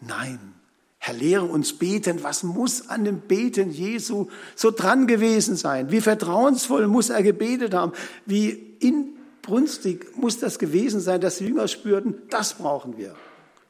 Nein, 0.00 0.54
Herr, 0.98 1.14
lehre 1.14 1.46
uns 1.46 1.78
beten. 1.78 2.22
Was 2.22 2.42
muss 2.42 2.90
an 2.90 3.04
dem 3.04 3.20
Beten 3.20 3.70
Jesu 3.70 4.28
so 4.54 4.70
dran 4.70 5.06
gewesen 5.06 5.56
sein? 5.56 5.90
Wie 5.90 6.00
vertrauensvoll 6.00 6.86
muss 6.86 7.08
er 7.08 7.22
gebetet 7.22 7.72
haben? 7.72 7.92
Wie 8.26 8.76
inbrünstig 8.78 10.16
muss 10.16 10.38
das 10.38 10.58
gewesen 10.58 11.00
sein, 11.00 11.20
dass 11.20 11.38
die 11.38 11.46
Jünger 11.46 11.66
spürten, 11.66 12.22
das 12.28 12.54
brauchen 12.54 12.98
wir. 12.98 13.14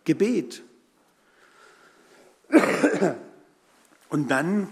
Gebet. 0.05 0.63
Und 4.09 4.31
dann 4.31 4.69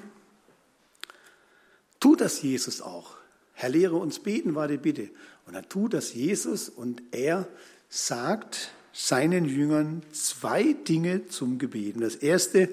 tut 1.99 2.21
das 2.21 2.43
Jesus 2.43 2.81
auch. 2.81 3.17
Herr, 3.55 3.71
lehre 3.71 3.97
uns 3.97 4.19
beten, 4.19 4.55
war 4.55 4.69
die 4.69 4.77
Bitte. 4.77 5.11
Und 5.47 5.55
dann 5.55 5.69
tut 5.69 5.95
das 5.95 6.15
Jesus 6.15 6.69
und 6.69 7.03
er 7.11 7.49
sagt, 7.89 8.73
seinen 8.93 9.45
Jüngern 9.45 10.03
zwei 10.13 10.73
Dinge 10.73 11.27
zum 11.29 11.59
Gebeten. 11.59 12.01
Das 12.01 12.17
erste, 12.17 12.69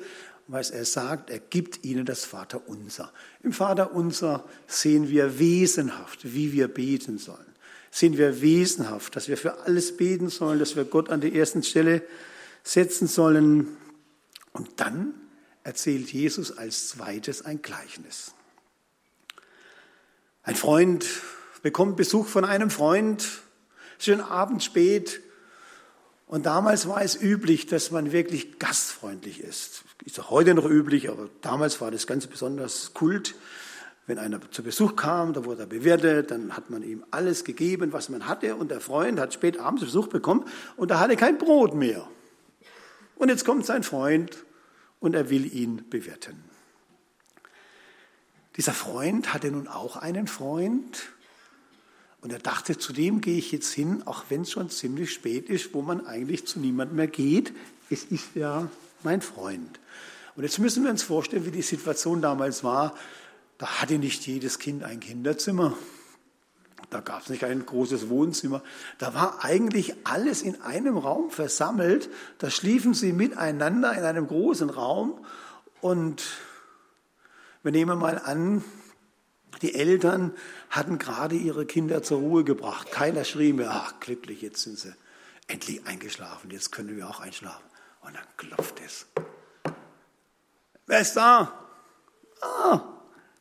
was 0.48 0.72
er 0.72 0.86
sagt, 0.86 1.30
er 1.30 1.40
gibt 1.40 1.84
ihnen 1.86 2.06
das 2.06 2.26
Vaterunser. 2.26 3.12
Im 3.44 3.54
Vaterunser 3.54 4.46
sehen 4.66 5.10
wir 5.10 5.40
wesenhaft, 5.40 6.34
wie 6.34 6.54
wir 6.54 6.68
beten 6.68 7.18
sollen. 7.18 7.40
Sehen 7.92 8.18
wir 8.18 8.42
wesenhaft, 8.42 9.16
dass 9.16 9.28
wir 9.28 9.38
für 9.38 9.60
alles 9.62 9.96
beten 9.96 10.30
sollen, 10.30 10.60
dass 10.60 10.76
wir 10.76 10.86
Gott 10.86 11.10
an 11.10 11.22
die 11.22 11.38
ersten 11.38 11.64
Stelle 11.64 12.04
setzen 12.64 13.08
sollen. 13.08 13.78
Und 14.58 14.80
dann 14.80 15.14
erzählt 15.64 16.12
Jesus 16.12 16.58
als 16.58 16.90
zweites 16.90 17.46
ein 17.46 17.62
Gleichnis. 17.62 18.34
Ein 20.42 20.56
Freund 20.56 21.06
bekommt 21.62 21.96
Besuch 21.96 22.26
von 22.26 22.44
einem 22.44 22.72
Freund, 22.72 23.42
schön 24.00 24.20
abends 24.20 24.66
spät, 24.66 25.22
und 26.26 26.46
damals 26.46 26.90
war 26.90 27.02
es 27.02 27.22
üblich, 27.22 27.68
dass 27.68 27.92
man 27.92 28.12
wirklich 28.12 28.60
gastfreundlich 28.60 29.40
ist. 29.40 29.84
Ist 30.04 30.20
auch 30.20 30.30
heute 30.30 30.56
noch 30.56 30.66
üblich, 30.66 31.10
aber 31.10 31.30
damals 31.42 31.80
war 31.80 31.90
das 31.90 32.06
ganz 32.06 32.28
besonders 32.28 32.94
Kult. 32.94 33.36
Wenn 34.08 34.18
einer 34.20 34.40
zu 34.52 34.62
Besuch 34.62 34.98
kam, 34.98 35.32
da 35.32 35.46
wurde 35.46 35.62
er 35.62 35.68
bewertet, 35.68 36.32
dann 36.32 36.58
hat 36.58 36.70
man 36.70 36.84
ihm 36.84 37.06
alles 37.12 37.46
gegeben, 37.46 37.94
was 37.94 38.10
man 38.10 38.28
hatte. 38.28 38.56
Und 38.56 38.72
der 38.72 38.82
Freund 38.82 39.20
hat 39.22 39.34
spät 39.34 39.58
abends 39.58 39.84
Besuch 39.84 40.08
bekommen 40.08 40.44
und 40.76 40.92
er 40.92 41.00
hatte 41.00 41.16
kein 41.16 41.38
Brot 41.38 41.76
mehr. 41.76 42.06
Und 43.16 43.30
jetzt 43.30 43.46
kommt 43.46 43.66
sein 43.66 43.84
Freund 43.84 44.46
und 45.00 45.16
er 45.16 45.30
will 45.30 45.52
ihn 45.54 45.90
bewerten. 45.90 46.44
Dieser 48.56 48.74
Freund 48.74 49.34
hatte 49.34 49.52
nun 49.52 49.68
auch 49.68 49.98
einen 49.98 50.28
Freund 50.28 51.10
und 52.22 52.34
er 52.34 52.40
dachte, 52.40 52.78
zu 52.78 52.92
dem 52.92 53.22
gehe 53.22 53.38
ich 53.38 53.52
jetzt 53.52 53.72
hin, 53.72 54.02
auch 54.06 54.26
wenn 54.30 54.42
es 54.42 54.52
schon 54.52 54.70
ziemlich 54.70 55.14
spät 55.14 55.50
ist, 55.50 55.74
wo 55.74 55.82
man 55.82 56.06
eigentlich 56.08 56.48
zu 56.48 56.60
niemandem 56.60 56.98
mehr 56.98 57.08
geht. 57.08 57.54
Es 57.90 58.04
ist 58.06 58.36
ja 58.36 58.70
mein 59.04 59.22
Freund. 59.22 59.80
Und 60.36 60.44
jetzt 60.44 60.60
müssen 60.60 60.84
wir 60.84 60.92
uns 60.92 61.04
vorstellen, 61.04 61.46
wie 61.46 61.52
die 61.52 61.62
Situation 61.62 62.22
damals 62.22 62.64
war. 62.64 62.96
Da 63.60 63.82
hatte 63.82 64.00
nicht 64.00 64.26
jedes 64.26 64.60
Kind 64.60 64.84
ein 64.84 65.00
Kinderzimmer. 65.00 65.78
Da 66.90 67.02
gab 67.02 67.22
es 67.22 67.30
nicht 67.30 67.44
ein 67.44 67.66
großes 67.66 68.10
Wohnzimmer. 68.10 68.64
Da 68.98 69.14
war 69.14 69.44
eigentlich 69.44 69.94
alles 70.06 70.42
in 70.42 70.62
einem 70.62 70.98
Raum 70.98 71.32
versammelt. 71.32 72.10
Da 72.38 72.50
schliefen 72.50 72.94
sie 72.94 73.14
miteinander 73.14 73.94
in 73.94 74.04
einem 74.04 74.28
großen 74.28 74.70
Raum. 74.70 75.26
Und 75.82 76.24
wir 77.64 77.72
nehmen 77.72 78.00
mal 78.00 78.20
an, 78.20 78.64
die 79.62 79.76
Eltern 79.76 80.34
hatten 80.70 80.98
gerade 80.98 81.36
ihre 81.36 81.66
Kinder 81.66 82.04
zur 82.04 82.20
Ruhe 82.20 82.44
gebracht. 82.44 82.92
Keiner 82.92 83.26
schrie 83.26 83.54
mehr, 83.54 83.72
ach 83.72 84.00
glücklich, 84.00 84.42
jetzt 84.42 84.64
sind 84.64 84.78
sie 84.78 84.94
endlich 85.48 85.86
eingeschlafen, 85.86 86.52
jetzt 86.52 86.72
können 86.72 86.96
wir 86.96 87.10
auch 87.10 87.20
einschlafen. 87.20 87.66
Und 88.02 88.16
dann 88.16 88.24
klopft 88.38 88.80
es. 88.86 89.08
Wer 90.86 91.02
ist 91.02 91.16
da? 91.16 91.52
Ah, 92.42 92.82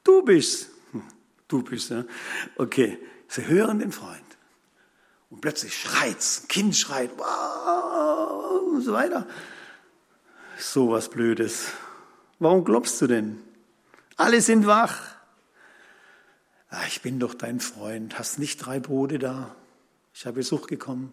du 0.02 0.22
bist. 0.22 0.70
Hm, 0.92 1.02
du 1.46 1.62
bist, 1.62 1.90
ja. 1.90 2.04
Okay, 2.56 2.98
sie 3.28 3.46
hören 3.46 3.78
den 3.78 3.92
Freund. 3.92 4.22
Und 5.30 5.40
plötzlich 5.40 5.76
schreit's, 5.76 6.42
ein 6.42 6.48
Kind 6.48 6.76
schreit, 6.76 7.10
und 7.12 8.82
so 8.82 8.92
weiter. 8.92 9.26
So 10.58 10.90
was 10.90 11.08
Blödes. 11.08 11.72
Warum 12.38 12.64
klopfst 12.64 13.00
du 13.00 13.06
denn? 13.06 13.42
Alle 14.16 14.40
sind 14.40 14.66
wach. 14.66 15.16
Ah, 16.68 16.84
ich 16.88 17.02
bin 17.02 17.20
doch 17.20 17.34
dein 17.34 17.60
Freund, 17.60 18.18
hast 18.18 18.38
nicht 18.38 18.58
drei 18.58 18.80
Brote 18.80 19.18
da? 19.18 19.54
Ich 20.14 20.26
habe 20.26 20.36
Besuch 20.36 20.66
gekommen. 20.66 21.12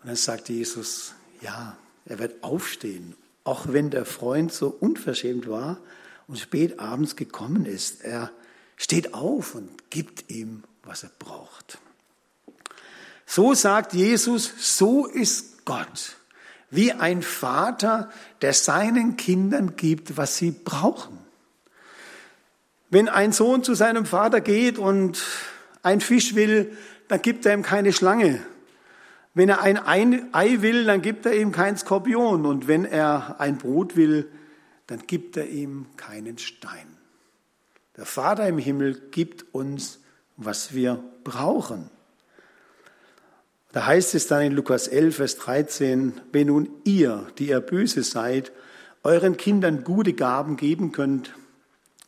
Und 0.00 0.08
dann 0.08 0.16
sagt 0.16 0.48
Jesus, 0.48 1.14
ja, 1.40 1.76
er 2.04 2.18
wird 2.18 2.42
aufstehen, 2.42 3.14
auch 3.44 3.66
wenn 3.68 3.90
der 3.90 4.04
Freund 4.04 4.52
so 4.52 4.68
unverschämt 4.68 5.48
war 5.48 5.78
und 6.26 6.38
spät 6.38 6.80
abends 6.80 7.16
gekommen 7.16 7.66
ist. 7.66 8.02
Er 8.02 8.30
steht 8.76 9.14
auf 9.14 9.54
und 9.54 9.90
gibt 9.90 10.30
ihm, 10.30 10.64
was 10.86 11.02
er 11.02 11.10
braucht. 11.18 11.78
So 13.26 13.54
sagt 13.54 13.92
Jesus, 13.92 14.52
so 14.78 15.06
ist 15.06 15.64
Gott, 15.64 16.16
wie 16.70 16.92
ein 16.92 17.22
Vater, 17.22 18.10
der 18.40 18.52
seinen 18.52 19.16
Kindern 19.16 19.76
gibt, 19.76 20.16
was 20.16 20.36
sie 20.36 20.52
brauchen. 20.52 21.18
Wenn 22.88 23.08
ein 23.08 23.32
Sohn 23.32 23.64
zu 23.64 23.74
seinem 23.74 24.06
Vater 24.06 24.40
geht 24.40 24.78
und 24.78 25.22
ein 25.82 26.00
Fisch 26.00 26.34
will, 26.34 26.76
dann 27.08 27.20
gibt 27.20 27.44
er 27.46 27.54
ihm 27.54 27.62
keine 27.62 27.92
Schlange. 27.92 28.40
Wenn 29.34 29.48
er 29.48 29.60
ein 29.60 30.32
Ei 30.34 30.62
will, 30.62 30.84
dann 30.84 31.02
gibt 31.02 31.26
er 31.26 31.34
ihm 31.34 31.52
keinen 31.52 31.76
Skorpion. 31.76 32.46
Und 32.46 32.68
wenn 32.68 32.84
er 32.84 33.36
ein 33.38 33.58
Brot 33.58 33.96
will, 33.96 34.30
dann 34.86 35.06
gibt 35.06 35.36
er 35.36 35.48
ihm 35.48 35.86
keinen 35.96 36.38
Stein. 36.38 36.86
Der 37.96 38.06
Vater 38.06 38.48
im 38.48 38.58
Himmel 38.58 39.08
gibt 39.10 39.52
uns, 39.52 39.98
was 40.36 40.74
wir 40.74 41.02
brauchen. 41.24 41.90
Da 43.72 43.86
heißt 43.86 44.14
es 44.14 44.26
dann 44.26 44.42
in 44.42 44.52
Lukas 44.52 44.88
11, 44.88 45.16
Vers 45.16 45.36
13, 45.36 46.20
wenn 46.32 46.46
nun 46.46 46.70
ihr, 46.84 47.26
die 47.38 47.48
ihr 47.48 47.60
böse 47.60 48.02
seid, 48.02 48.52
euren 49.02 49.36
Kindern 49.36 49.84
gute 49.84 50.14
Gaben 50.14 50.56
geben 50.56 50.92
könnt, 50.92 51.34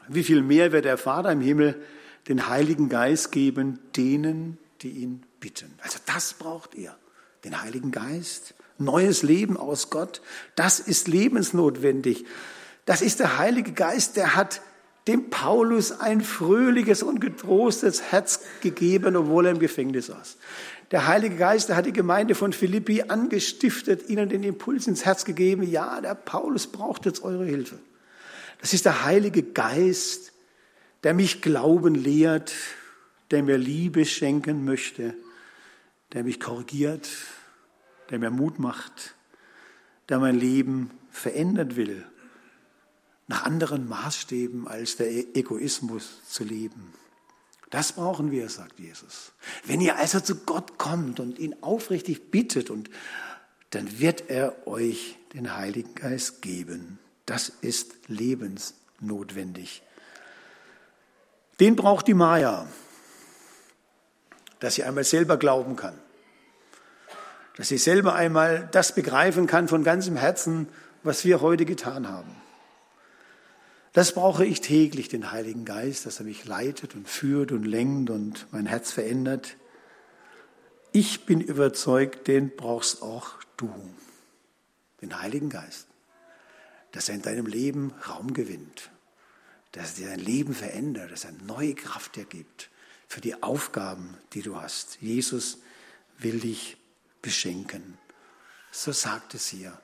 Wie 0.09 0.25
viel 0.25 0.43
mehr 0.43 0.73
wird 0.73 0.87
der 0.87 0.97
Vater 0.97 1.31
im 1.31 1.43
Himmel 1.43 1.81
den 2.29 2.49
Heiligen 2.49 2.89
Geist 2.89 3.31
geben, 3.31 3.79
denen, 3.97 4.59
die 4.81 4.91
ihn 4.91 5.23
bitten. 5.41 5.75
Also 5.83 5.99
das 6.07 6.35
braucht 6.35 6.75
ihr, 6.75 6.95
den 7.45 7.61
Heiligen 7.61 7.91
Geist. 7.91 8.55
Neues 8.79 9.23
Leben 9.23 9.57
aus 9.57 9.91
Gott, 9.91 10.23
das 10.55 10.81
ist 10.81 11.09
lebensnotwendig. 11.09 12.25
Das 12.85 13.03
ist 13.03 13.21
der 13.21 13.39
Heilige 13.39 13.73
Geist, 13.73 14.17
der 14.17 14.35
hat 14.37 14.63
dem 15.09 15.31
Paulus 15.31 15.91
ein 15.91 16.21
fröhliches 16.21 17.03
und 17.03 17.21
getrostes 17.21 18.13
Herz 18.13 18.45
gegeben, 18.61 19.17
obwohl 19.17 19.47
er 19.47 19.53
im 19.53 19.59
Gefängnis 19.59 20.07
saß. 20.07 20.37
Der 20.91 21.07
Heilige 21.07 21.37
Geist, 21.37 21.69
der 21.69 21.77
hat 21.77 21.87
die 21.87 21.93
Gemeinde 21.93 22.35
von 22.35 22.53
Philippi 22.53 23.03
angestiftet, 23.03 24.09
ihnen 24.09 24.29
den 24.29 24.43
Impuls 24.43 24.87
ins 24.87 25.05
Herz 25.05 25.25
gegeben, 25.25 25.63
ja, 25.63 26.01
der 26.01 26.15
Paulus 26.15 26.67
braucht 26.67 27.07
jetzt 27.07 27.23
eure 27.23 27.45
Hilfe. 27.45 27.79
Das 28.61 28.73
ist 28.73 28.85
der 28.85 29.05
Heilige 29.05 29.43
Geist, 29.43 30.33
der 31.03 31.15
mich 31.15 31.43
Glauben 31.43 31.95
lehrt, 31.95 32.53
der 33.31 33.43
mir 33.43 33.59
Liebe 33.59 34.05
schenken 34.05 34.65
möchte, 34.65 35.15
der 36.13 36.25
mich 36.25 36.41
korrigiert, 36.41 37.09
der 38.11 38.19
mir 38.19 38.31
Mut 38.31 38.59
macht, 38.59 39.15
der 40.09 40.19
mein 40.19 40.39
Leben 40.39 40.91
verändern 41.11 41.77
will, 41.77 42.05
nach 43.29 43.45
anderen 43.45 43.89
Maßstäben 43.89 44.67
als 44.67 44.97
der 44.97 45.11
e- 45.11 45.27
Egoismus 45.35 46.23
zu 46.29 46.43
leben. 46.43 46.93
Das 47.71 47.93
brauchen 47.93 48.31
wir, 48.31 48.49
sagt 48.49 48.81
Jesus. 48.81 49.33
Wenn 49.65 49.81
ihr 49.81 49.97
also 49.97 50.21
zu 50.21 50.37
Gott 50.37 50.79
kommt 50.79 51.21
und 51.21 51.39
ihn 51.39 51.55
aufrichtig 51.61 52.31
bittet, 52.31 52.71
und 52.71 52.91
dann 53.71 54.01
wird 54.01 54.31
er 54.31 54.67
euch 54.67 55.19
den 55.35 55.55
Heiligen 55.57 55.95
Geist 55.95 56.41
geben. 56.41 56.99
Das 57.27 57.51
ist 57.61 57.93
lebensnotwendig. 58.09 59.83
Den 61.61 61.77
braucht 61.77 62.07
die 62.07 62.15
Maya, 62.15 62.67
dass 64.61 64.77
sie 64.77 64.85
einmal 64.85 65.05
selber 65.05 65.37
glauben 65.37 65.77
kann, 65.77 65.99
dass 67.59 67.69
sie 67.69 67.77
selber 67.77 68.15
einmal 68.15 68.69
das 68.73 68.95
begreifen 68.95 69.47
kann 69.47 69.69
von 69.69 69.85
ganzem 69.85 70.17
Herzen, 70.17 70.69
was 71.03 71.27
wir 71.27 71.43
heute 71.43 71.67
getan 71.67 72.09
haben. 72.09 72.48
Das 73.99 74.13
brauche 74.13 74.47
ich 74.47 74.61
täglich, 74.61 75.09
den 75.09 75.33
Heiligen 75.33 75.65
Geist, 75.65 76.07
dass 76.07 76.21
er 76.21 76.25
mich 76.25 76.45
leitet 76.45 76.95
und 76.95 77.09
führt 77.09 77.51
und 77.51 77.65
lenkt 77.65 78.11
und 78.11 78.47
mein 78.53 78.65
Herz 78.65 78.93
verändert. 78.93 79.57
Ich 80.93 81.27
bin 81.27 81.41
überzeugt, 81.41 82.29
den 82.29 82.55
brauchst 82.55 83.03
auch 83.03 83.43
du, 83.57 83.69
den 85.03 85.21
Heiligen 85.21 85.51
Geist, 85.51 85.89
dass 86.93 87.09
er 87.09 87.17
in 87.17 87.23
deinem 87.23 87.47
Leben 87.47 87.93
Raum 88.09 88.35
gewinnt, 88.35 88.93
dass 89.73 89.99
er 89.99 90.11
dein 90.11 90.21
Leben 90.21 90.55
verändert, 90.55 91.11
dass 91.11 91.25
er 91.25 91.33
neue 91.33 91.75
Kraft 91.75 92.15
dir 92.15 92.25
gibt 92.25 92.71
für 93.09 93.21
die 93.21 93.43
Aufgaben, 93.43 94.17
die 94.33 94.43
du 94.43 94.61
hast. 94.61 94.99
Jesus 95.01 95.59
will 96.19 96.39
dich 96.39 96.77
beschenken. 97.21 97.99
So 98.71 98.93
sagt 98.93 99.35
es 99.35 99.49
hier 99.49 99.77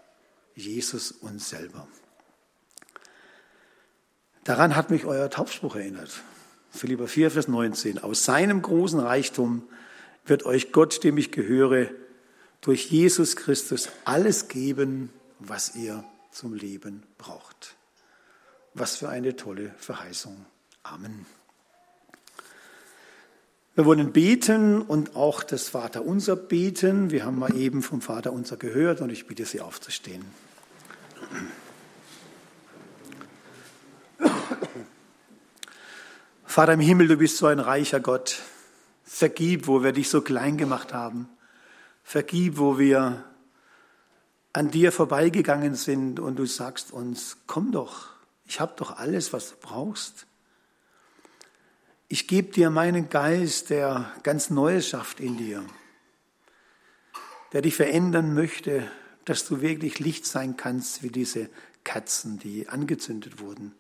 Jesus 0.55 1.11
uns 1.11 1.49
selber. 1.49 1.89
Daran 4.45 4.77
hat 4.77 4.91
mich 4.91 5.07
euer 5.07 5.31
Taufspruch 5.31 5.77
erinnert. 5.77 6.11
Philipper 6.71 7.09
4, 7.09 7.31
Vers 7.31 7.49
19. 7.49 7.99
Aus 7.99 8.27
seinem 8.27 8.61
großen 8.61 9.01
Reichtum 9.01 9.63
wird 10.27 10.45
euch 10.45 10.71
Gott, 10.71 11.03
dem 11.03 11.17
ich 11.17 11.33
gehöre, 11.33 11.89
durch 12.61 12.91
Jesus 12.91 13.37
Christus 13.37 13.89
alles 14.05 14.49
geben, 14.49 15.11
was 15.39 15.75
ihr 15.77 16.05
zum 16.31 16.53
Leben 16.53 17.03
braucht. 17.17 17.77
Was 18.75 18.97
für 18.97 19.09
eine 19.09 19.37
tolle 19.37 19.75
Verheißung. 19.79 20.45
Amen. 20.83 21.25
Wir 23.75 23.87
wollen 23.87 24.13
beten 24.13 24.83
und 24.83 25.17
auch 25.17 25.43
das 25.43 25.69
Vaterunser 25.69 26.37
beten. 26.37 27.11
Wir 27.11 27.25
haben 27.25 27.39
mal 27.39 27.57
eben 27.57 27.83
vom 27.83 28.03
Vaterunser 28.03 28.57
gehört 28.57 29.01
und 29.01 29.11
ich 29.11 29.27
bitte 29.27 29.47
Sie 29.47 29.61
aufzustehen. 29.61 30.25
Vater 36.55 36.75
im 36.75 36.79
Himmel, 36.79 37.09
du 37.09 37.17
bist 37.17 37.39
so 37.39 37.47
ein 37.47 37.59
reicher 37.59 37.99
Gott. 37.99 38.41
Vergib, 39.03 39.67
wo 39.67 39.83
wir 39.83 39.91
dich 39.91 40.09
so 40.09 40.21
klein 40.21 40.57
gemacht 40.57 40.95
haben. 40.95 41.29
Vergib, 42.05 42.59
wo 42.59 42.79
wir 42.79 43.25
an 44.53 44.71
dir 44.71 44.93
vorbeigegangen 44.93 45.75
sind 45.75 46.21
und 46.21 46.37
du 46.37 46.47
sagst 46.47 46.93
uns, 46.93 47.39
komm 47.49 47.73
doch, 47.73 48.11
ich 48.47 48.61
habe 48.61 48.75
doch 48.77 48.99
alles, 48.99 49.33
was 49.33 49.51
du 49.51 49.57
brauchst. 49.63 50.29
Ich 52.07 52.29
gebe 52.29 52.53
dir 52.53 52.71
meinen 52.71 53.09
Geist, 53.09 53.71
der 53.71 54.13
ganz 54.23 54.49
Neues 54.49 54.89
schafft 54.89 55.19
in 55.19 55.37
dir, 55.37 55.65
der 57.53 57.63
dich 57.63 57.75
verändern 57.75 58.33
möchte, 58.33 58.89
dass 59.25 59.45
du 59.45 59.61
wirklich 59.61 59.99
Licht 59.99 60.25
sein 60.25 60.57
kannst 60.57 61.03
wie 61.03 61.11
diese 61.11 61.51
Katzen, 61.83 62.39
die 62.39 62.69
angezündet 62.69 63.41
wurden. 63.41 63.75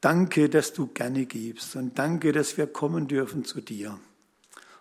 Danke, 0.00 0.48
dass 0.48 0.72
du 0.72 0.86
gerne 0.88 1.26
gibst 1.26 1.74
und 1.76 1.98
danke, 1.98 2.32
dass 2.32 2.56
wir 2.56 2.66
kommen 2.66 3.08
dürfen 3.08 3.44
zu 3.44 3.60
dir. 3.60 3.98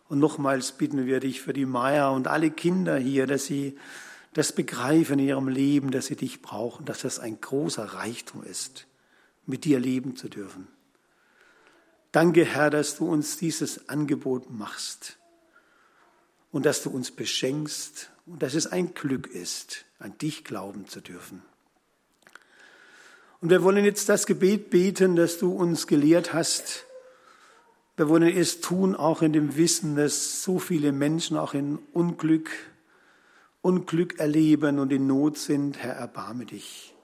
Und 0.08 0.20
nochmals 0.20 0.74
bitten 0.74 1.06
wir 1.06 1.20
dich 1.20 1.42
für 1.42 1.54
die 1.54 1.66
Maya 1.66 2.10
und 2.10 2.28
alle 2.28 2.52
Kinder 2.52 2.98
hier, 2.98 3.26
dass 3.26 3.46
sie 3.46 3.78
das 4.34 4.52
begreifen 4.52 5.18
in 5.20 5.28
ihrem 5.28 5.48
Leben, 5.48 5.92
dass 5.92 6.08
sie 6.08 6.18
dich 6.18 6.42
brauchen, 6.42 6.86
dass 6.86 7.02
das 7.02 7.20
ein 7.20 7.40
großer 7.40 7.86
Reichtum 7.86 8.44
ist, 8.44 8.86
mit 9.46 9.64
dir 9.64 9.80
leben 9.80 10.18
zu 10.18 10.28
dürfen. 10.28 10.68
Danke, 12.12 12.46
Herr, 12.46 12.70
dass 12.70 12.98
du 12.98 13.08
uns 13.08 13.38
dieses 13.38 13.90
Angebot 13.90 14.50
machst 14.52 15.18
und 16.52 16.66
dass 16.66 16.84
du 16.84 16.90
uns 16.90 17.12
beschenkst 17.12 18.12
und 18.26 18.42
dass 18.42 18.54
es 18.54 18.68
ein 18.68 18.94
Glück 18.94 19.28
ist, 19.28 19.86
an 20.00 20.18
dich 20.18 20.44
glauben 20.44 20.88
zu 20.88 21.02
dürfen. 21.02 21.42
Und 23.46 23.52
wir 23.52 23.62
wollen 23.62 23.86
jetzt 23.86 24.10
das 24.10 24.26
Gebet 24.26 24.72
beten, 24.72 25.16
das 25.16 25.38
du 25.38 25.52
uns 25.52 25.86
gelehrt 25.86 26.34
hast. 26.34 26.88
Wir 27.96 28.10
wollen 28.10 28.36
es 28.36 28.60
tun, 28.60 28.96
auch 28.96 29.22
in 29.22 29.34
dem 29.34 29.56
Wissen, 29.56 29.96
dass 29.96 30.42
so 30.42 30.58
viele 30.58 30.92
Menschen 30.92 31.38
auch 31.38 31.54
in 31.54 31.78
Unglück, 31.94 32.50
Unglück 33.62 34.20
erleben 34.20 34.80
und 34.80 34.92
in 34.92 35.06
Not 35.06 35.38
sind. 35.38 35.78
Herr, 35.78 35.94
erbarme 35.94 36.48
dich. 36.48 36.96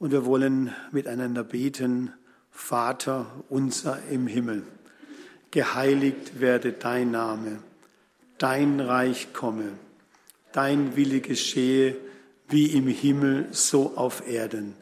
Und 0.00 0.10
wir 0.10 0.26
wollen 0.26 0.74
miteinander 0.90 1.44
beten, 1.44 2.12
Vater 2.50 3.44
unser 3.48 4.00
im 4.10 4.26
Himmel, 4.26 4.64
geheiligt 5.52 6.40
werde 6.40 6.72
dein 6.72 7.12
Name, 7.12 7.62
dein 8.38 8.80
Reich 8.80 9.32
komme, 9.32 9.68
dein 10.50 10.96
Wille 10.96 11.20
geschehe, 11.20 11.96
wie 12.48 12.72
im 12.72 12.88
Himmel 12.88 13.46
so 13.52 13.92
auf 13.94 14.26
Erden. 14.26 14.81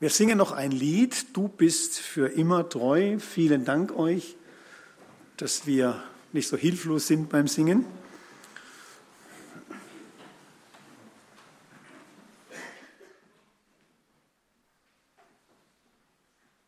Wir 0.00 0.08
singen 0.08 0.38
noch 0.38 0.52
ein 0.52 0.70
Lied, 0.70 1.36
Du 1.36 1.48
bist 1.48 1.98
für 1.98 2.28
immer 2.28 2.66
treu. 2.66 3.18
Vielen 3.18 3.66
Dank 3.66 3.94
euch, 3.94 4.34
dass 5.36 5.66
wir 5.66 6.02
nicht 6.32 6.48
so 6.48 6.56
hilflos 6.56 7.06
sind 7.06 7.28
beim 7.28 7.46
Singen. 7.46 7.84